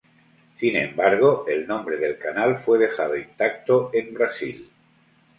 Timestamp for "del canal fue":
1.97-2.79